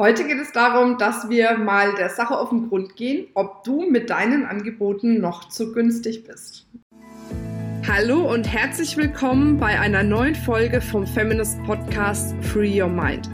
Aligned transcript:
Heute 0.00 0.24
geht 0.24 0.40
es 0.40 0.50
darum, 0.52 0.96
dass 0.96 1.28
wir 1.28 1.58
mal 1.58 1.94
der 1.94 2.08
Sache 2.08 2.38
auf 2.38 2.48
den 2.48 2.70
Grund 2.70 2.96
gehen, 2.96 3.26
ob 3.34 3.64
du 3.64 3.82
mit 3.82 4.08
deinen 4.08 4.46
Angeboten 4.46 5.20
noch 5.20 5.50
zu 5.50 5.74
günstig 5.74 6.24
bist. 6.24 6.66
Hallo 7.86 8.32
und 8.32 8.50
herzlich 8.50 8.96
willkommen 8.96 9.58
bei 9.58 9.78
einer 9.78 10.02
neuen 10.02 10.34
Folge 10.34 10.80
vom 10.80 11.06
Feminist 11.06 11.62
Podcast 11.64 12.34
Free 12.40 12.80
Your 12.80 12.88
Mind. 12.88 13.28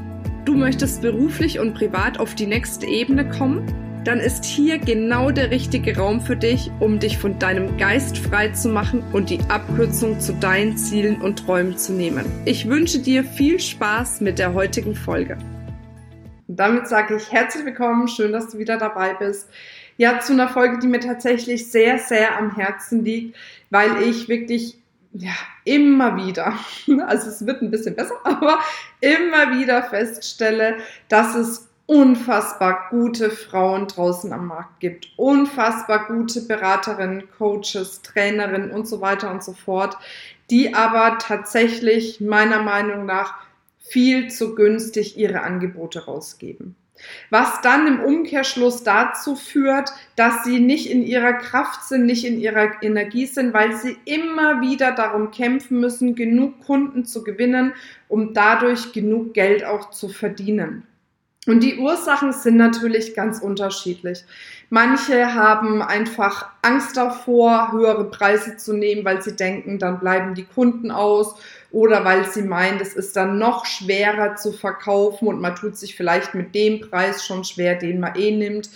Du 0.44 0.56
möchtest 0.56 1.02
beruflich 1.02 1.60
und 1.60 1.74
privat 1.74 2.18
auf 2.18 2.34
die 2.34 2.48
nächste 2.48 2.86
Ebene 2.86 3.28
kommen? 3.28 3.72
Dann 4.02 4.18
ist 4.18 4.44
hier 4.44 4.78
genau 4.78 5.30
der 5.30 5.52
richtige 5.52 5.96
Raum 5.96 6.20
für 6.20 6.36
dich, 6.36 6.72
um 6.80 6.98
dich 6.98 7.16
von 7.16 7.38
deinem 7.38 7.76
Geist 7.76 8.18
frei 8.18 8.48
zu 8.48 8.70
machen 8.70 9.04
und 9.12 9.30
die 9.30 9.38
Abkürzung 9.48 10.18
zu 10.18 10.32
deinen 10.32 10.76
Zielen 10.76 11.22
und 11.22 11.46
Träumen 11.46 11.78
zu 11.78 11.92
nehmen. 11.92 12.24
Ich 12.44 12.68
wünsche 12.68 12.98
dir 12.98 13.22
viel 13.22 13.60
Spaß 13.60 14.20
mit 14.20 14.40
der 14.40 14.52
heutigen 14.52 14.96
Folge. 14.96 15.38
Damit 16.56 16.88
sage 16.88 17.16
ich 17.16 17.30
herzlich 17.30 17.66
willkommen, 17.66 18.08
schön, 18.08 18.32
dass 18.32 18.48
du 18.48 18.56
wieder 18.56 18.78
dabei 18.78 19.12
bist. 19.12 19.50
Ja, 19.98 20.20
zu 20.20 20.32
einer 20.32 20.48
Folge, 20.48 20.78
die 20.78 20.86
mir 20.86 21.00
tatsächlich 21.00 21.70
sehr, 21.70 21.98
sehr 21.98 22.38
am 22.38 22.54
Herzen 22.56 23.04
liegt, 23.04 23.36
weil 23.68 24.02
ich 24.02 24.26
wirklich 24.30 24.78
ja, 25.12 25.34
immer 25.64 26.16
wieder, 26.16 26.54
also 27.06 27.28
es 27.28 27.44
wird 27.44 27.60
ein 27.60 27.70
bisschen 27.70 27.94
besser, 27.94 28.14
aber 28.24 28.58
immer 29.00 29.58
wieder 29.58 29.82
feststelle, 29.82 30.78
dass 31.10 31.34
es 31.34 31.68
unfassbar 31.84 32.86
gute 32.88 33.30
Frauen 33.30 33.86
draußen 33.86 34.32
am 34.32 34.46
Markt 34.46 34.80
gibt, 34.80 35.08
unfassbar 35.16 36.06
gute 36.06 36.40
Beraterinnen, 36.40 37.24
Coaches, 37.36 38.00
Trainerinnen 38.00 38.70
und 38.70 38.88
so 38.88 39.02
weiter 39.02 39.30
und 39.30 39.44
so 39.44 39.52
fort, 39.52 39.98
die 40.48 40.74
aber 40.74 41.18
tatsächlich 41.18 42.20
meiner 42.22 42.62
Meinung 42.62 43.04
nach 43.04 43.45
viel 43.88 44.30
zu 44.30 44.54
günstig 44.54 45.16
ihre 45.16 45.42
Angebote 45.42 46.04
rausgeben. 46.04 46.76
Was 47.28 47.60
dann 47.60 47.86
im 47.86 48.00
Umkehrschluss 48.00 48.82
dazu 48.82 49.36
führt, 49.36 49.90
dass 50.16 50.44
sie 50.44 50.60
nicht 50.60 50.90
in 50.90 51.02
ihrer 51.02 51.34
Kraft 51.34 51.84
sind, 51.84 52.06
nicht 52.06 52.24
in 52.24 52.40
ihrer 52.40 52.82
Energie 52.82 53.26
sind, 53.26 53.52
weil 53.52 53.76
sie 53.76 53.96
immer 54.06 54.62
wieder 54.62 54.92
darum 54.92 55.30
kämpfen 55.30 55.80
müssen, 55.80 56.14
genug 56.14 56.64
Kunden 56.64 57.04
zu 57.04 57.22
gewinnen, 57.22 57.74
um 58.08 58.32
dadurch 58.32 58.92
genug 58.92 59.34
Geld 59.34 59.64
auch 59.64 59.90
zu 59.90 60.08
verdienen. 60.08 60.84
Und 61.46 61.62
die 61.62 61.78
Ursachen 61.78 62.32
sind 62.32 62.56
natürlich 62.56 63.14
ganz 63.14 63.40
unterschiedlich. 63.40 64.24
Manche 64.68 65.34
haben 65.34 65.80
einfach 65.80 66.48
Angst 66.62 66.96
davor, 66.96 67.70
höhere 67.70 68.10
Preise 68.10 68.56
zu 68.56 68.72
nehmen, 68.72 69.04
weil 69.04 69.22
sie 69.22 69.36
denken, 69.36 69.78
dann 69.78 70.00
bleiben 70.00 70.34
die 70.34 70.44
Kunden 70.44 70.90
aus 70.90 71.36
oder 71.70 72.04
weil 72.04 72.24
sie 72.30 72.42
meinen, 72.42 72.80
es 72.80 72.94
ist 72.94 73.16
dann 73.16 73.38
noch 73.38 73.66
schwerer 73.66 74.36
zu 74.36 74.52
verkaufen 74.52 75.28
und 75.28 75.40
man 75.40 75.54
tut 75.54 75.76
sich 75.76 75.96
vielleicht 75.96 76.34
mit 76.34 76.54
dem 76.54 76.80
Preis 76.80 77.24
schon 77.24 77.44
schwer, 77.44 77.74
den 77.74 78.00
man 78.00 78.14
eh 78.16 78.30
nimmt. 78.30 78.70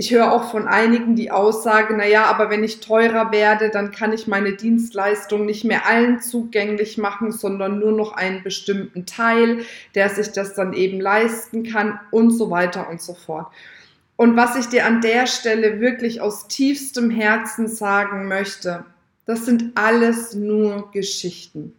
Ich 0.00 0.12
höre 0.12 0.32
auch 0.32 0.52
von 0.52 0.68
einigen 0.68 1.16
die 1.16 1.32
Aussage, 1.32 1.92
na 1.96 2.06
ja, 2.06 2.26
aber 2.26 2.50
wenn 2.50 2.62
ich 2.62 2.78
teurer 2.78 3.32
werde, 3.32 3.68
dann 3.68 3.90
kann 3.90 4.12
ich 4.12 4.28
meine 4.28 4.52
Dienstleistung 4.52 5.44
nicht 5.44 5.64
mehr 5.64 5.86
allen 5.86 6.20
zugänglich 6.20 6.98
machen, 6.98 7.32
sondern 7.32 7.80
nur 7.80 7.90
noch 7.90 8.12
einen 8.12 8.44
bestimmten 8.44 9.06
Teil, 9.06 9.64
der 9.96 10.08
sich 10.08 10.30
das 10.30 10.54
dann 10.54 10.72
eben 10.72 11.00
leisten 11.00 11.64
kann 11.64 11.98
und 12.12 12.30
so 12.30 12.48
weiter 12.48 12.88
und 12.88 13.02
so 13.02 13.14
fort. 13.14 13.48
Und 14.14 14.36
was 14.36 14.54
ich 14.54 14.66
dir 14.66 14.86
an 14.86 15.00
der 15.00 15.26
Stelle 15.26 15.80
wirklich 15.80 16.20
aus 16.20 16.46
tiefstem 16.46 17.10
Herzen 17.10 17.66
sagen 17.66 18.28
möchte, 18.28 18.84
das 19.26 19.46
sind 19.46 19.72
alles 19.76 20.34
nur 20.34 20.92
Geschichten. 20.92 21.74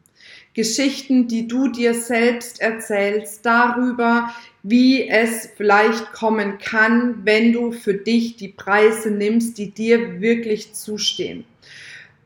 Geschichten, 0.53 1.27
die 1.27 1.47
du 1.47 1.67
dir 1.67 1.93
selbst 1.93 2.59
erzählst 2.61 3.45
darüber, 3.45 4.33
wie 4.63 5.07
es 5.07 5.49
vielleicht 5.55 6.11
kommen 6.11 6.57
kann, 6.57 7.21
wenn 7.23 7.53
du 7.53 7.71
für 7.71 7.93
dich 7.93 8.35
die 8.35 8.49
Preise 8.49 9.11
nimmst, 9.11 9.57
die 9.57 9.71
dir 9.71 10.19
wirklich 10.21 10.73
zustehen. 10.73 11.45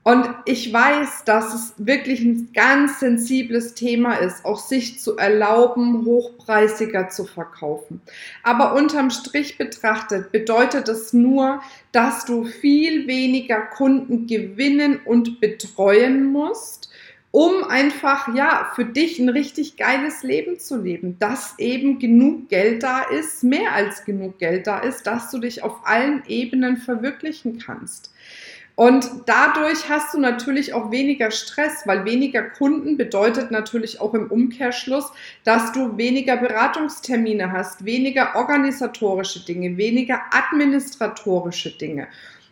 Und 0.05 0.27
ich 0.43 0.71
weiß, 0.73 1.23
dass 1.23 1.53
es 1.53 1.73
wirklich 1.77 2.19
ein 2.21 2.49
ganz 2.53 2.99
sensibles 2.99 3.73
Thema 3.73 4.15
ist, 4.15 4.43
auch 4.43 4.59
sich 4.59 4.99
zu 4.99 5.15
erlauben, 5.15 6.03
hochpreisiger 6.05 7.07
zu 7.07 7.23
verkaufen. 7.23 8.01
Aber 8.43 8.75
unterm 8.75 9.11
Strich 9.11 9.57
betrachtet 9.57 10.33
bedeutet 10.33 10.89
es 10.89 11.13
nur, 11.13 11.61
dass 11.93 12.25
du 12.25 12.43
viel 12.43 13.07
weniger 13.07 13.61
Kunden 13.61 14.27
gewinnen 14.27 14.99
und 15.05 15.39
betreuen 15.39 16.25
musst, 16.25 16.89
um 17.33 17.63
einfach, 17.63 18.35
ja, 18.35 18.71
für 18.75 18.85
dich 18.85 19.17
ein 19.17 19.27
richtig 19.27 19.75
geiles 19.75 20.21
Leben 20.21 20.59
zu 20.59 20.79
leben, 20.79 21.17
dass 21.17 21.55
eben 21.57 21.97
genug 21.97 22.47
Geld 22.47 22.83
da 22.83 23.01
ist, 23.01 23.43
mehr 23.43 23.73
als 23.73 24.05
genug 24.05 24.37
Geld 24.37 24.67
da 24.67 24.77
ist, 24.77 25.07
dass 25.07 25.31
du 25.31 25.39
dich 25.39 25.63
auf 25.63 25.79
allen 25.83 26.21
Ebenen 26.27 26.77
verwirklichen 26.77 27.57
kannst. 27.57 28.13
Und 28.75 29.09
dadurch 29.25 29.89
hast 29.89 30.13
du 30.13 30.19
natürlich 30.19 30.75
auch 30.75 30.91
weniger 30.91 31.31
Stress, 31.31 31.87
weil 31.87 32.05
weniger 32.05 32.43
Kunden 32.43 32.97
bedeutet 32.97 33.49
natürlich 33.49 33.99
auch 33.99 34.13
im 34.13 34.29
Umkehrschluss, 34.29 35.11
dass 35.43 35.71
du 35.71 35.97
weniger 35.97 36.37
Beratungstermine 36.37 37.51
hast, 37.51 37.83
weniger 37.83 38.35
organisatorische 38.35 39.43
Dinge, 39.43 39.77
weniger 39.77 40.21
administratorische 40.29 41.71
Dinge. 41.71 42.07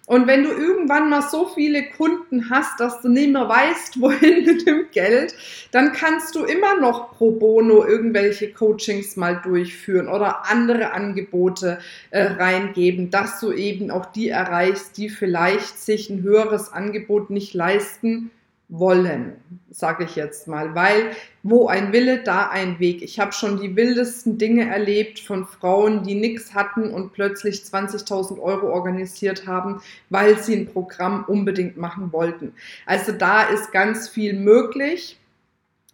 Und 0.08 0.28
wenn 0.28 0.44
du 0.44 0.50
irgendwann 0.50 1.10
mal 1.10 1.22
so 1.22 1.48
viele 1.48 1.90
Kunden 1.92 2.50
hast, 2.50 2.80
dass 2.80 3.02
du 3.02 3.10
nicht 3.10 3.32
mehr 3.32 3.48
weißt, 3.48 4.02
wohin 4.02 4.46
mit 4.46 4.68
dem 4.68 4.88
Geld, 4.92 5.36
dann 5.72 5.94
kannst 5.94 6.36
du 6.36 6.44
immer 6.44 6.80
noch 6.80 7.14
pro 7.16 7.32
bono 7.32 7.86
irgendwelche 7.86 8.52
Coachings 8.52 9.16
mal 9.16 9.40
durchführen 9.42 10.08
oder 10.08 10.50
andere 10.50 10.92
Angebote 10.92 11.80
äh, 12.10 12.24
reingeben, 12.24 13.10
dass 13.10 13.40
du 13.40 13.52
eben 13.52 13.92
auch 13.92 14.08
die 14.08 14.30
erreichst, 14.30 14.98
die 14.98 15.10
vielleicht 15.10 15.80
sich 15.80 16.10
ein 16.10 16.24
höheres 16.24 16.74
Angebot 16.74 17.30
nicht 17.30 17.54
leisten 17.54 18.32
wollen, 18.72 19.34
sage 19.70 20.06
ich 20.06 20.16
jetzt 20.16 20.48
mal, 20.48 20.74
weil 20.74 21.12
wo 21.44 21.68
ein 21.68 21.92
Wille, 21.92 22.24
da 22.24 22.50
ein 22.50 22.80
Weg. 22.80 23.02
Ich 23.02 23.20
habe 23.20 23.34
schon 23.34 23.60
die 23.60 23.76
wildesten 23.76 24.38
Dinge 24.38 24.70
erlebt 24.70 25.20
von 25.20 25.46
Frauen, 25.46 26.04
die 26.04 26.16
nichts 26.16 26.54
hatten 26.54 26.90
und 26.90 27.12
plötzlich 27.12 27.58
20.000 27.58 28.40
Euro 28.40 28.72
organisiert 28.72 29.46
haben, 29.46 29.82
weil 30.10 30.40
sie 30.40 30.56
ein 30.56 30.68
Programm 30.68 31.26
unbedingt 31.28 31.78
machen 31.78 32.14
wollten. 32.14 32.54
Also 32.86 33.12
da 33.12 33.44
ist 33.44 33.72
ganz 33.72 34.08
viel 34.08 34.34
möglich. 34.34 35.18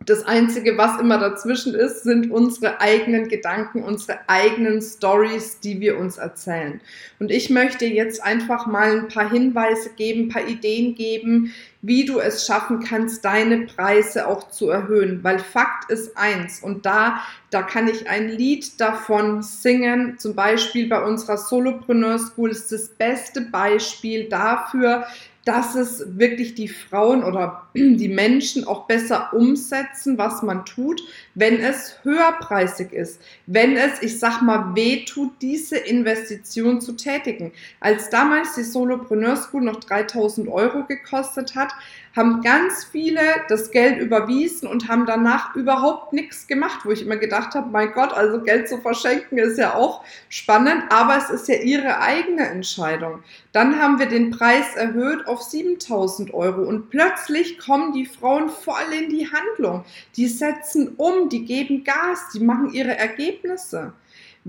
Das 0.05 0.25
Einzige, 0.25 0.77
was 0.77 1.01
immer 1.01 1.17
dazwischen 1.17 1.73
ist, 1.73 2.03
sind 2.03 2.31
unsere 2.31 2.79
eigenen 2.79 3.27
Gedanken, 3.27 3.83
unsere 3.83 4.19
eigenen 4.27 4.81
Stories, 4.81 5.59
die 5.59 5.81
wir 5.81 5.97
uns 5.97 6.17
erzählen. 6.17 6.79
Und 7.19 7.29
ich 7.29 7.49
möchte 7.49 7.85
jetzt 7.85 8.23
einfach 8.23 8.67
mal 8.67 8.99
ein 8.99 9.07
paar 9.09 9.29
Hinweise 9.29 9.89
geben, 9.97 10.25
ein 10.25 10.29
paar 10.29 10.47
Ideen 10.47 10.95
geben, 10.95 11.51
wie 11.81 12.05
du 12.05 12.19
es 12.19 12.45
schaffen 12.45 12.79
kannst, 12.79 13.25
deine 13.25 13.65
Preise 13.65 14.27
auch 14.27 14.49
zu 14.49 14.69
erhöhen. 14.69 15.23
Weil 15.23 15.39
Fakt 15.39 15.91
ist 15.91 16.15
eins 16.15 16.61
und 16.61 16.85
da, 16.85 17.19
da 17.49 17.63
kann 17.63 17.87
ich 17.87 18.07
ein 18.07 18.29
Lied 18.29 18.79
davon 18.79 19.41
singen. 19.41 20.19
Zum 20.19 20.35
Beispiel 20.35 20.87
bei 20.87 21.03
unserer 21.03 21.37
Solopreneur 21.37 22.19
School 22.19 22.51
ist 22.51 22.71
das 22.71 22.89
beste 22.89 23.41
Beispiel 23.41 24.29
dafür, 24.29 25.05
dass 25.47 25.75
es 25.75 26.03
wirklich 26.19 26.55
die 26.55 26.67
Frauen 26.67 27.23
oder 27.23 27.69
die 27.73 28.09
Menschen 28.09 28.67
auch 28.67 28.85
besser 28.85 29.33
umsetzen, 29.33 30.17
was 30.17 30.43
man 30.43 30.65
tut, 30.65 31.01
wenn 31.35 31.59
es 31.61 31.95
höherpreisig 32.03 32.91
ist, 32.91 33.21
wenn 33.45 33.77
es, 33.77 34.01
ich 34.01 34.19
sag 34.19 34.41
mal, 34.41 34.75
weh 34.75 35.05
tut, 35.05 35.31
diese 35.41 35.77
Investition 35.77 36.81
zu 36.81 36.93
tätigen. 36.97 37.53
Als 37.79 38.09
damals 38.09 38.55
die 38.55 38.63
Solopreneur 38.63 39.37
School 39.37 39.61
noch 39.61 39.79
3000 39.79 40.49
Euro 40.49 40.83
gekostet 40.85 41.55
hat, 41.55 41.71
haben 42.17 42.41
ganz 42.41 42.83
viele 42.83 43.21
das 43.47 43.71
Geld 43.71 43.99
überwiesen 43.99 44.67
und 44.67 44.89
haben 44.89 45.05
danach 45.05 45.55
überhaupt 45.55 46.13
nichts 46.13 46.47
gemacht, 46.47 46.81
wo 46.83 46.91
ich 46.91 47.03
immer 47.03 47.17
gedacht 47.17 47.53
habe, 47.55 47.69
mein 47.69 47.93
Gott, 47.93 48.11
also 48.11 48.41
Geld 48.41 48.67
zu 48.67 48.79
verschenken 48.79 49.37
ist 49.37 49.57
ja 49.57 49.75
auch 49.75 50.03
spannend, 50.27 50.83
aber 50.89 51.17
es 51.17 51.29
ist 51.29 51.47
ja 51.47 51.55
ihre 51.55 51.99
eigene 51.99 52.47
Entscheidung. 52.47 53.23
Dann 53.51 53.79
haben 53.79 53.99
wir 53.99 54.07
den 54.07 54.31
Preis 54.31 54.75
erhöht 54.75 55.27
auf 55.27 55.41
7000 55.41 56.33
Euro 56.33 56.63
und 56.63 56.89
plötzlich 56.89 57.57
kommen 57.59 57.93
die 57.93 58.05
Frauen 58.05 58.49
voll 58.49 58.91
in 58.91 59.09
die 59.09 59.29
Handlung. 59.31 59.85
Die 60.15 60.27
setzen 60.27 60.95
um, 60.97 61.29
die 61.29 61.45
geben 61.45 61.83
Gas, 61.83 62.29
die 62.33 62.39
machen 62.39 62.73
ihre 62.73 62.97
Ergebnisse 62.97 63.93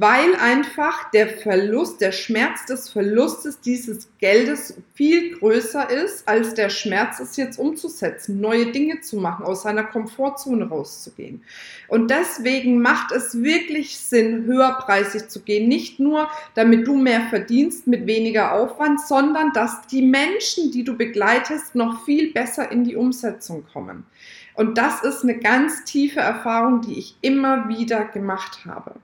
weil 0.00 0.36
einfach 0.36 1.10
der 1.10 1.26
Verlust, 1.28 2.00
der 2.00 2.12
Schmerz 2.12 2.64
des 2.66 2.88
Verlustes 2.88 3.60
dieses 3.60 4.08
Geldes 4.20 4.74
viel 4.94 5.36
größer 5.36 5.90
ist, 5.90 6.28
als 6.28 6.54
der 6.54 6.70
Schmerz, 6.70 7.18
es 7.18 7.36
jetzt 7.36 7.58
umzusetzen, 7.58 8.40
neue 8.40 8.70
Dinge 8.70 9.00
zu 9.00 9.16
machen, 9.16 9.44
aus 9.44 9.62
seiner 9.64 9.82
Komfortzone 9.82 10.68
rauszugehen. 10.68 11.42
Und 11.88 12.12
deswegen 12.12 12.80
macht 12.80 13.10
es 13.10 13.42
wirklich 13.42 13.98
Sinn, 13.98 14.44
höherpreisig 14.44 15.30
zu 15.30 15.40
gehen. 15.40 15.68
Nicht 15.68 15.98
nur, 15.98 16.28
damit 16.54 16.86
du 16.86 16.94
mehr 16.94 17.22
verdienst 17.28 17.88
mit 17.88 18.06
weniger 18.06 18.52
Aufwand, 18.52 19.00
sondern 19.00 19.52
dass 19.52 19.84
die 19.88 20.02
Menschen, 20.02 20.70
die 20.70 20.84
du 20.84 20.96
begleitest, 20.96 21.74
noch 21.74 22.04
viel 22.04 22.32
besser 22.32 22.70
in 22.70 22.84
die 22.84 22.94
Umsetzung 22.94 23.64
kommen. 23.72 24.06
Und 24.54 24.78
das 24.78 25.02
ist 25.02 25.24
eine 25.24 25.38
ganz 25.38 25.82
tiefe 25.82 26.20
Erfahrung, 26.20 26.82
die 26.82 27.00
ich 27.00 27.16
immer 27.20 27.68
wieder 27.68 28.04
gemacht 28.04 28.60
habe. 28.64 28.94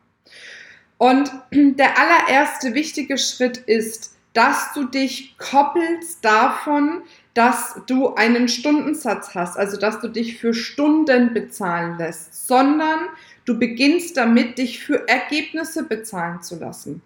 Und 0.99 1.31
der 1.52 1.99
allererste 1.99 2.75
wichtige 2.75 3.19
Schritt 3.19 3.58
ist, 3.58 4.14
dass 4.32 4.73
du 4.75 4.85
dich 4.85 5.37
koppelst 5.38 6.25
davon, 6.25 7.02
dass 7.35 7.81
du 7.87 8.14
einen 8.14 8.49
Stundensatz 8.49 9.35
hast, 9.35 9.56
also 9.56 9.76
dass 9.76 10.00
du 10.00 10.08
dich 10.08 10.38
für 10.38 10.55
Stunden 10.55 11.32
bezahlen 11.32 11.99
lässt, 11.99 12.46
sondern 12.46 13.00
du 13.44 13.58
beginnst 13.58 14.17
damit, 14.17 14.58
dich 14.58 14.81
für 14.81 15.08
Ergebnisse 15.08 15.85
bezahlen 15.85 16.43
zu 16.43 16.58
lassen. 16.58 17.02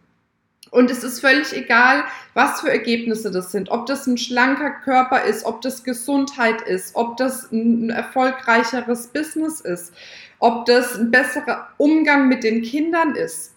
Und 0.70 0.90
es 0.90 1.02
ist 1.02 1.20
völlig 1.20 1.54
egal, 1.54 2.04
was 2.34 2.60
für 2.60 2.70
Ergebnisse 2.70 3.30
das 3.30 3.52
sind. 3.52 3.70
Ob 3.70 3.86
das 3.86 4.06
ein 4.06 4.18
schlanker 4.18 4.70
Körper 4.70 5.24
ist, 5.24 5.44
ob 5.44 5.62
das 5.62 5.82
Gesundheit 5.82 6.60
ist, 6.62 6.94
ob 6.94 7.16
das 7.16 7.50
ein 7.50 7.88
erfolgreicheres 7.90 9.06
Business 9.08 9.60
ist, 9.60 9.94
ob 10.38 10.66
das 10.66 10.98
ein 10.98 11.10
besserer 11.10 11.68
Umgang 11.78 12.28
mit 12.28 12.44
den 12.44 12.62
Kindern 12.62 13.14
ist. 13.14 13.54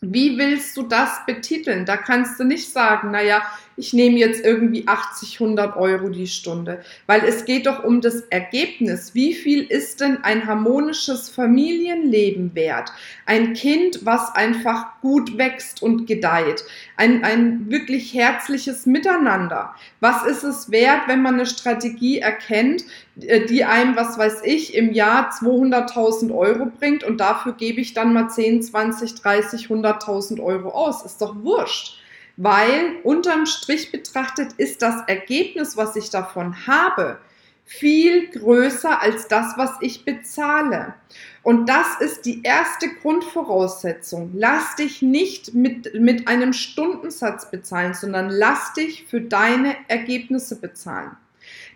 Wie 0.00 0.38
willst 0.38 0.76
du 0.76 0.82
das 0.82 1.26
betiteln? 1.26 1.84
Da 1.84 1.96
kannst 1.96 2.38
du 2.38 2.44
nicht 2.44 2.72
sagen, 2.72 3.10
naja, 3.10 3.42
ich 3.78 3.92
nehme 3.92 4.18
jetzt 4.18 4.44
irgendwie 4.44 4.86
80, 4.86 5.40
100 5.40 5.76
Euro 5.76 6.08
die 6.08 6.26
Stunde, 6.26 6.80
weil 7.06 7.24
es 7.24 7.44
geht 7.44 7.66
doch 7.66 7.84
um 7.84 8.00
das 8.00 8.22
Ergebnis. 8.22 9.14
Wie 9.14 9.32
viel 9.34 9.62
ist 9.62 10.00
denn 10.00 10.18
ein 10.24 10.46
harmonisches 10.46 11.30
Familienleben 11.30 12.54
wert? 12.54 12.90
Ein 13.24 13.54
Kind, 13.54 14.04
was 14.04 14.34
einfach 14.34 15.00
gut 15.00 15.38
wächst 15.38 15.80
und 15.80 16.06
gedeiht. 16.06 16.64
Ein, 16.96 17.22
ein 17.22 17.70
wirklich 17.70 18.12
herzliches 18.12 18.84
Miteinander. 18.84 19.74
Was 20.00 20.26
ist 20.26 20.42
es 20.42 20.70
wert, 20.72 21.02
wenn 21.06 21.22
man 21.22 21.34
eine 21.34 21.46
Strategie 21.46 22.18
erkennt, 22.18 22.84
äh, 23.20 23.46
die 23.46 23.64
einem, 23.64 23.94
was 23.94 24.18
weiß 24.18 24.42
ich, 24.42 24.74
im 24.74 24.92
Jahr 24.92 25.30
200.000 25.30 26.34
Euro 26.34 26.66
bringt 26.66 27.04
und 27.04 27.18
dafür 27.18 27.52
gebe 27.52 27.80
ich 27.80 27.94
dann 27.94 28.12
mal 28.12 28.28
10, 28.28 28.62
20, 28.64 29.14
30, 29.14 29.66
100.000 29.66 30.42
Euro 30.42 30.70
aus? 30.70 31.04
Ist 31.04 31.22
doch 31.22 31.36
wurscht 31.44 31.98
weil 32.38 33.00
unterm 33.02 33.46
Strich 33.46 33.90
betrachtet 33.90 34.52
ist 34.58 34.80
das 34.80 35.02
Ergebnis, 35.08 35.76
was 35.76 35.96
ich 35.96 36.08
davon 36.08 36.66
habe, 36.68 37.18
viel 37.64 38.28
größer 38.28 39.02
als 39.02 39.26
das, 39.26 39.54
was 39.58 39.72
ich 39.80 40.04
bezahle. 40.04 40.94
Und 41.42 41.68
das 41.68 42.00
ist 42.00 42.26
die 42.26 42.42
erste 42.44 42.88
Grundvoraussetzung. 43.02 44.30
Lass 44.34 44.76
dich 44.76 45.02
nicht 45.02 45.52
mit, 45.52 45.92
mit 45.94 46.28
einem 46.28 46.52
Stundensatz 46.52 47.50
bezahlen, 47.50 47.92
sondern 47.92 48.30
lass 48.30 48.72
dich 48.72 49.04
für 49.08 49.20
deine 49.20 49.74
Ergebnisse 49.88 50.60
bezahlen. 50.60 51.10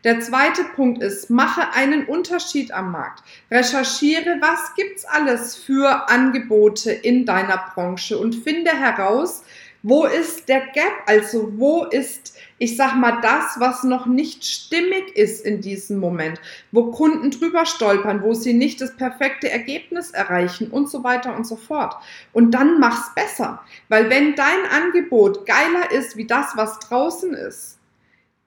Der 0.04 0.20
zweite 0.20 0.64
Punkt 0.64 1.02
ist, 1.02 1.28
mache 1.30 1.72
einen 1.72 2.06
Unterschied 2.06 2.72
am 2.72 2.92
Markt. 2.92 3.22
Recherchiere, 3.50 4.38
was 4.40 4.74
gibt's 4.76 5.04
alles 5.04 5.56
für 5.56 6.08
Angebote 6.08 6.90
in 6.92 7.26
deiner 7.26 7.58
Branche 7.74 8.18
und 8.18 8.34
finde 8.34 8.72
heraus, 8.72 9.42
wo 9.82 10.04
ist 10.04 10.48
der 10.48 10.60
Gap? 10.68 10.92
Also 11.06 11.52
wo 11.56 11.84
ist, 11.84 12.36
ich 12.58 12.76
sag 12.76 12.94
mal, 12.94 13.20
das, 13.20 13.58
was 13.58 13.82
noch 13.82 14.06
nicht 14.06 14.44
stimmig 14.44 15.16
ist 15.16 15.44
in 15.44 15.60
diesem 15.60 15.98
Moment, 15.98 16.40
wo 16.70 16.92
Kunden 16.92 17.30
drüber 17.30 17.66
stolpern, 17.66 18.22
wo 18.22 18.34
sie 18.34 18.54
nicht 18.54 18.80
das 18.80 18.96
perfekte 18.96 19.50
Ergebnis 19.50 20.12
erreichen 20.12 20.68
und 20.70 20.88
so 20.88 21.02
weiter 21.02 21.34
und 21.36 21.46
so 21.46 21.56
fort. 21.56 21.96
Und 22.32 22.52
dann 22.52 22.78
mach's 22.78 23.12
besser, 23.14 23.60
weil 23.88 24.08
wenn 24.08 24.36
dein 24.36 24.66
Angebot 24.70 25.46
geiler 25.46 25.90
ist 25.90 26.16
wie 26.16 26.26
das, 26.26 26.56
was 26.56 26.78
draußen 26.78 27.34
ist, 27.34 27.78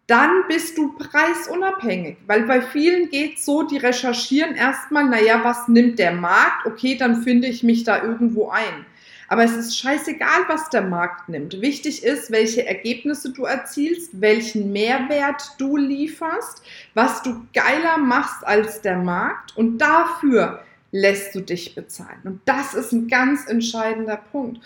dann 0.08 0.44
bist 0.48 0.78
du 0.78 0.94
preisunabhängig, 0.94 2.18
weil 2.28 2.44
bei 2.44 2.62
vielen 2.62 3.10
geht 3.10 3.40
so, 3.40 3.64
die 3.64 3.78
recherchieren 3.78 4.56
erstmal, 4.56 5.06
naja, 5.06 5.44
was 5.44 5.68
nimmt 5.68 5.98
der 5.98 6.12
Markt? 6.12 6.68
Okay, 6.68 6.96
dann 6.96 7.24
finde 7.24 7.48
ich 7.48 7.64
mich 7.64 7.84
da 7.84 8.04
irgendwo 8.04 8.50
ein. 8.50 8.86
Aber 9.28 9.44
es 9.44 9.54
ist 9.54 9.78
scheißegal, 9.78 10.46
was 10.48 10.70
der 10.70 10.84
Markt 10.84 11.30
nimmt. 11.30 11.62
Wichtig 11.62 12.04
ist, 12.04 12.32
welche 12.32 12.66
Ergebnisse 12.66 13.32
du 13.32 13.46
erzielst, 13.46 14.22
welchen 14.22 14.72
Mehrwert 14.72 15.52
du 15.58 15.78
lieferst, 15.78 16.62
was 16.94 17.24
du 17.24 17.46
geiler 17.54 17.98
machst 17.98 18.46
als 18.46 18.82
der 18.82 18.98
Markt 18.98 19.58
und 19.58 19.80
dafür 19.80 20.62
lässt 20.92 21.36
du 21.36 21.42
dich 21.42 21.76
bezahlen. 21.76 22.22
Und 22.24 22.42
das 22.46 22.74
ist 22.74 22.92
ein 22.92 23.08
ganz 23.08 23.48
entscheidender 23.48 24.18
Punkt. 24.18 24.62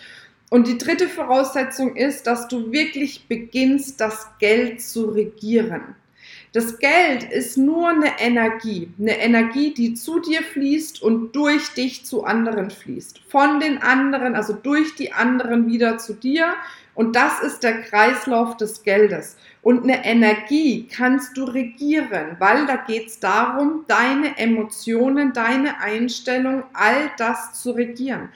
Und 0.50 0.68
die 0.68 0.78
dritte 0.78 1.08
Voraussetzung 1.08 1.96
ist, 1.96 2.28
dass 2.28 2.48
du 2.48 2.72
wirklich 2.72 3.28
beginnst, 3.28 4.02
das 4.02 4.28
Geld 4.40 4.82
zu 4.82 5.06
regieren. 5.06 5.96
Das 6.52 6.80
Geld 6.80 7.24
ist 7.32 7.58
nur 7.58 7.90
eine 7.90 8.20
Energie, 8.20 8.92
eine 9.00 9.20
Energie, 9.20 9.72
die 9.72 9.94
zu 9.94 10.20
dir 10.20 10.42
fließt 10.42 11.00
und 11.00 11.36
durch 11.36 11.76
dich 11.76 12.06
zu 12.06 12.24
anderen 12.24 12.72
fließt. 12.72 13.22
Von 13.28 13.60
den 13.60 13.78
anderen, 13.78 14.36
also 14.36 14.54
durch 14.54 14.96
die 14.96 15.14
anderen 15.14 15.68
wieder 15.68 16.00
zu 16.00 16.16
dir. 16.16 16.56
Und 16.96 17.16
das 17.16 17.42
ist 17.42 17.62
der 17.62 17.82
Kreislauf 17.82 18.58
des 18.58 18.82
Geldes. 18.82 19.38
Und 19.62 19.84
eine 19.84 20.04
Energie 20.04 20.88
kannst 20.88 21.38
du 21.38 21.44
regieren, 21.44 22.38
weil 22.40 22.66
da 22.66 22.78
geht 22.78 23.08
es 23.08 23.20
darum, 23.20 23.86
deine 23.88 24.36
Emotionen, 24.40 25.34
deine 25.34 25.80
Einstellung, 25.82 26.64
all 26.74 27.12
das 27.18 27.62
zu 27.62 27.72
regieren. 27.72 28.30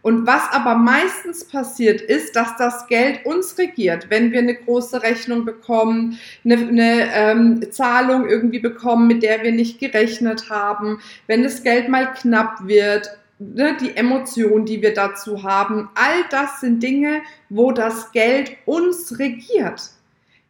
Und 0.00 0.26
was 0.26 0.42
aber 0.52 0.76
meistens 0.76 1.44
passiert, 1.44 2.00
ist, 2.00 2.36
dass 2.36 2.56
das 2.56 2.86
Geld 2.86 3.26
uns 3.26 3.58
regiert. 3.58 4.10
Wenn 4.10 4.30
wir 4.30 4.38
eine 4.38 4.54
große 4.54 5.02
Rechnung 5.02 5.44
bekommen, 5.44 6.18
eine, 6.44 6.56
eine 6.56 7.14
ähm, 7.14 7.72
Zahlung 7.72 8.28
irgendwie 8.28 8.60
bekommen, 8.60 9.08
mit 9.08 9.22
der 9.22 9.42
wir 9.42 9.52
nicht 9.52 9.80
gerechnet 9.80 10.50
haben, 10.50 11.00
wenn 11.26 11.42
das 11.42 11.62
Geld 11.62 11.88
mal 11.88 12.12
knapp 12.12 12.66
wird, 12.66 13.18
ne, 13.38 13.76
die 13.80 13.96
Emotionen, 13.96 14.66
die 14.66 14.82
wir 14.82 14.94
dazu 14.94 15.42
haben, 15.42 15.88
all 15.94 16.24
das 16.30 16.60
sind 16.60 16.82
Dinge, 16.82 17.22
wo 17.48 17.72
das 17.72 18.12
Geld 18.12 18.56
uns 18.66 19.18
regiert. 19.18 19.97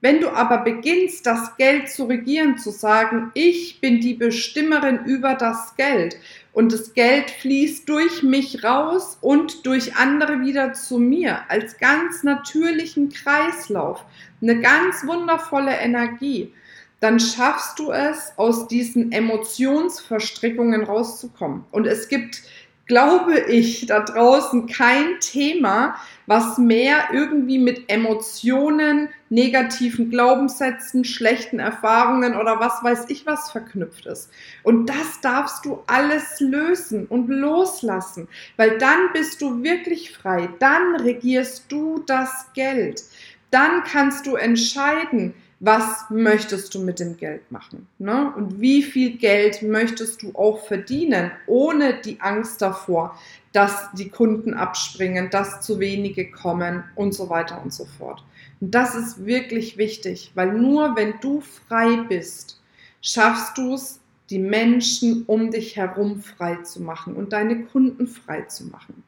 Wenn 0.00 0.20
du 0.20 0.30
aber 0.30 0.58
beginnst, 0.58 1.26
das 1.26 1.56
Geld 1.56 1.90
zu 1.90 2.04
regieren, 2.04 2.56
zu 2.56 2.70
sagen, 2.70 3.32
ich 3.34 3.80
bin 3.80 4.00
die 4.00 4.14
Bestimmerin 4.14 5.00
über 5.06 5.34
das 5.34 5.74
Geld 5.74 6.16
und 6.52 6.72
das 6.72 6.94
Geld 6.94 7.30
fließt 7.30 7.88
durch 7.88 8.22
mich 8.22 8.62
raus 8.62 9.18
und 9.20 9.66
durch 9.66 9.96
andere 9.96 10.40
wieder 10.40 10.72
zu 10.72 10.98
mir 10.98 11.50
als 11.50 11.78
ganz 11.78 12.22
natürlichen 12.22 13.08
Kreislauf, 13.08 14.04
eine 14.40 14.60
ganz 14.60 15.04
wundervolle 15.04 15.72
Energie, 15.72 16.52
dann 17.00 17.18
schaffst 17.18 17.80
du 17.80 17.90
es, 17.90 18.32
aus 18.36 18.68
diesen 18.68 19.10
Emotionsverstrickungen 19.10 20.84
rauszukommen. 20.84 21.64
Und 21.72 21.86
es 21.86 22.08
gibt 22.08 22.42
glaube 22.88 23.38
ich, 23.38 23.86
da 23.86 24.00
draußen 24.00 24.66
kein 24.66 25.20
Thema, 25.20 25.96
was 26.26 26.58
mehr 26.58 27.10
irgendwie 27.12 27.58
mit 27.58 27.90
Emotionen, 27.90 29.10
negativen 29.28 30.10
Glaubenssätzen, 30.10 31.04
schlechten 31.04 31.58
Erfahrungen 31.58 32.34
oder 32.34 32.60
was 32.60 32.82
weiß 32.82 33.04
ich 33.08 33.26
was 33.26 33.50
verknüpft 33.50 34.06
ist. 34.06 34.30
Und 34.62 34.86
das 34.86 35.20
darfst 35.20 35.64
du 35.66 35.82
alles 35.86 36.40
lösen 36.40 37.06
und 37.06 37.28
loslassen, 37.28 38.26
weil 38.56 38.78
dann 38.78 39.12
bist 39.12 39.40
du 39.42 39.62
wirklich 39.62 40.12
frei. 40.12 40.48
Dann 40.58 40.96
regierst 40.96 41.70
du 41.70 42.02
das 42.06 42.46
Geld. 42.54 43.04
Dann 43.50 43.84
kannst 43.84 44.26
du 44.26 44.36
entscheiden, 44.36 45.34
was 45.60 46.08
möchtest 46.10 46.74
du 46.74 46.80
mit 46.80 47.00
dem 47.00 47.16
Geld 47.16 47.50
machen? 47.50 47.88
Ne? 47.98 48.32
Und 48.36 48.60
wie 48.60 48.82
viel 48.82 49.16
Geld 49.16 49.62
möchtest 49.62 50.22
du 50.22 50.32
auch 50.34 50.64
verdienen, 50.64 51.32
ohne 51.46 52.00
die 52.00 52.20
Angst 52.20 52.62
davor, 52.62 53.18
dass 53.52 53.88
die 53.92 54.08
Kunden 54.08 54.54
abspringen, 54.54 55.30
dass 55.30 55.60
zu 55.60 55.80
wenige 55.80 56.30
kommen 56.30 56.84
und 56.94 57.12
so 57.12 57.28
weiter 57.28 57.60
und 57.62 57.72
so 57.72 57.86
fort. 57.86 58.22
Und 58.60 58.74
das 58.74 58.94
ist 58.94 59.26
wirklich 59.26 59.78
wichtig, 59.78 60.30
weil 60.34 60.52
nur 60.52 60.94
wenn 60.96 61.14
du 61.20 61.40
frei 61.40 62.04
bist, 62.08 62.60
schaffst 63.00 63.58
du 63.58 63.74
es, 63.74 64.00
die 64.30 64.38
Menschen 64.38 65.24
um 65.26 65.50
dich 65.50 65.76
herum 65.76 66.20
frei 66.20 66.56
zu 66.56 66.82
machen 66.82 67.14
und 67.14 67.32
deine 67.32 67.64
Kunden 67.64 68.06
frei 68.06 68.42
zu 68.42 68.66
machen. 68.66 69.02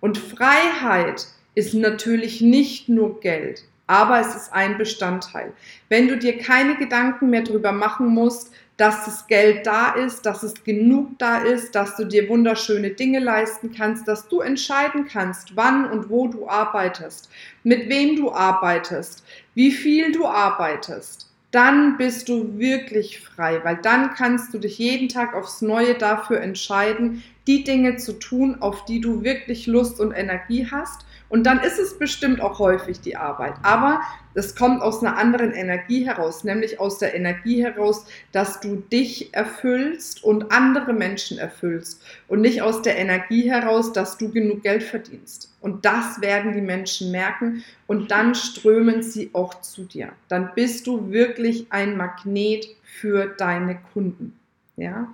Und 0.00 0.18
Freiheit 0.18 1.28
ist 1.54 1.74
natürlich 1.74 2.40
nicht 2.40 2.88
nur 2.88 3.20
Geld 3.20 3.64
aber 3.88 4.20
es 4.20 4.36
ist 4.36 4.52
ein 4.52 4.78
Bestandteil. 4.78 5.52
Wenn 5.88 6.06
du 6.06 6.16
dir 6.16 6.38
keine 6.38 6.76
Gedanken 6.76 7.30
mehr 7.30 7.42
darüber 7.42 7.72
machen 7.72 8.06
musst, 8.06 8.52
dass 8.76 9.06
das 9.06 9.26
Geld 9.26 9.66
da 9.66 9.90
ist, 9.90 10.24
dass 10.24 10.44
es 10.44 10.62
genug 10.62 11.18
da 11.18 11.38
ist, 11.38 11.74
dass 11.74 11.96
du 11.96 12.04
dir 12.04 12.28
wunderschöne 12.28 12.90
Dinge 12.90 13.18
leisten 13.18 13.72
kannst, 13.72 14.06
dass 14.06 14.28
du 14.28 14.40
entscheiden 14.40 15.06
kannst, 15.06 15.56
wann 15.56 15.90
und 15.90 16.10
wo 16.10 16.28
du 16.28 16.48
arbeitest, 16.48 17.28
mit 17.64 17.88
wem 17.88 18.14
du 18.14 18.30
arbeitest, 18.30 19.24
wie 19.54 19.72
viel 19.72 20.12
du 20.12 20.26
arbeitest, 20.26 21.28
dann 21.50 21.96
bist 21.96 22.28
du 22.28 22.58
wirklich 22.58 23.20
frei, 23.20 23.60
weil 23.64 23.78
dann 23.82 24.14
kannst 24.14 24.54
du 24.54 24.58
dich 24.58 24.78
jeden 24.78 25.08
Tag 25.08 25.34
aufs 25.34 25.62
Neue 25.62 25.94
dafür 25.94 26.40
entscheiden, 26.40 27.24
die 27.48 27.64
Dinge 27.64 27.96
zu 27.96 28.12
tun, 28.12 28.58
auf 28.60 28.84
die 28.84 29.00
du 29.00 29.24
wirklich 29.24 29.66
Lust 29.66 29.98
und 29.98 30.12
Energie 30.12 30.68
hast. 30.70 31.06
Und 31.28 31.44
dann 31.44 31.60
ist 31.60 31.78
es 31.78 31.98
bestimmt 31.98 32.40
auch 32.40 32.58
häufig 32.58 33.00
die 33.00 33.16
Arbeit. 33.16 33.54
Aber 33.62 34.00
es 34.34 34.54
kommt 34.54 34.80
aus 34.82 35.02
einer 35.02 35.18
anderen 35.18 35.52
Energie 35.52 36.06
heraus, 36.06 36.44
nämlich 36.44 36.80
aus 36.80 36.98
der 36.98 37.14
Energie 37.14 37.62
heraus, 37.62 38.06
dass 38.32 38.60
du 38.60 38.76
dich 38.76 39.34
erfüllst 39.34 40.24
und 40.24 40.52
andere 40.52 40.92
Menschen 40.92 41.38
erfüllst. 41.38 42.02
Und 42.28 42.40
nicht 42.40 42.62
aus 42.62 42.82
der 42.82 42.96
Energie 42.96 43.50
heraus, 43.50 43.92
dass 43.92 44.16
du 44.16 44.30
genug 44.30 44.62
Geld 44.62 44.82
verdienst. 44.82 45.52
Und 45.60 45.84
das 45.84 46.20
werden 46.20 46.52
die 46.52 46.60
Menschen 46.60 47.10
merken 47.10 47.64
und 47.86 48.10
dann 48.10 48.34
strömen 48.34 49.02
sie 49.02 49.30
auch 49.32 49.60
zu 49.60 49.84
dir. 49.84 50.12
Dann 50.28 50.52
bist 50.54 50.86
du 50.86 51.10
wirklich 51.10 51.66
ein 51.70 51.96
Magnet 51.96 52.66
für 52.82 53.26
deine 53.26 53.78
Kunden. 53.92 54.38
Ja. 54.76 55.08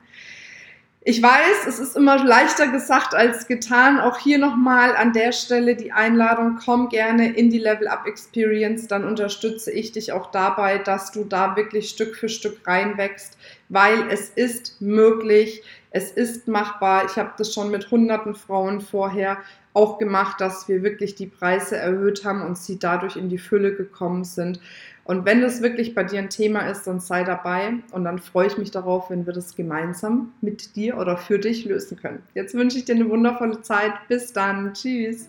Ich 1.06 1.23
weiß, 1.23 1.66
es 1.68 1.80
ist 1.80 1.99
immer 1.99 2.25
leichter 2.25 2.68
gesagt 2.68 3.14
als 3.14 3.46
getan. 3.46 4.00
Auch 4.00 4.16
hier 4.16 4.38
nochmal 4.38 4.96
an 4.96 5.12
der 5.12 5.32
Stelle 5.32 5.76
die 5.76 5.92
Einladung, 5.92 6.58
komm 6.64 6.88
gerne 6.88 7.37
in 7.37 7.50
die 7.50 7.58
Level 7.58 7.88
Up 7.88 8.06
Experience, 8.06 8.87
dann 8.87 9.04
unterstütze 9.04 9.70
ich 9.70 9.92
dich 9.92 10.12
auch 10.12 10.30
dabei, 10.30 10.78
dass 10.78 11.12
du 11.12 11.25
da 11.25 11.56
wirklich 11.56 11.90
Stück 11.90 12.16
für 12.16 12.30
Stück 12.30 12.66
reinwächst, 12.66 13.37
weil 13.68 14.08
es 14.08 14.30
ist 14.30 14.80
möglich, 14.80 15.62
es 15.90 16.11
ist 16.11 16.49
machbar. 16.49 17.04
Ich 17.04 17.16
habe 17.16 17.34
das 17.37 17.52
schon 17.52 17.70
mit 17.70 17.90
hunderten 17.90 18.34
Frauen 18.34 18.80
vorher 18.80 19.37
auch 19.75 19.99
gemacht, 19.99 20.40
dass 20.40 20.68
wir 20.68 20.82
wirklich 20.82 21.16
die 21.16 21.26
Preise 21.26 21.76
erhöht 21.76 22.25
haben 22.25 22.40
und 22.40 22.56
sie 22.56 22.78
dadurch 22.78 23.16
in 23.16 23.28
die 23.28 23.38
Fülle 23.38 23.75
gekommen 23.75 24.25
sind. 24.25 24.58
Und 25.04 25.26
wenn 25.26 25.42
das 25.42 25.61
wirklich 25.61 25.94
bei 25.94 26.02
dir 26.04 26.18
ein 26.18 26.30
Thema 26.30 26.61
ist, 26.68 26.87
dann 26.87 26.99
sei 26.99 27.25
dabei 27.25 27.75
und 27.92 28.04
dann 28.04 28.18
freue 28.18 28.46
ich 28.46 28.58
mich 28.58 28.70
darauf, 28.70 29.11
wenn 29.11 29.26
wir 29.26 29.34
das 29.34 29.54
gemeinsam 29.54 30.32
mit 30.40 30.76
dir 30.76 30.96
oder 30.96 31.16
für 31.16 31.38
dich 31.38 31.64
lösen 31.66 31.99
können. 31.99 32.23
Jetzt 32.34 32.54
wünsche 32.54 32.78
ich 32.78 32.87
dir 32.87 32.94
eine 32.94 33.08
wundervolle 33.08 33.61
Zeit. 33.62 33.92
Bis 34.08 34.32
dann. 34.32 34.73
Tschüss. 34.73 35.28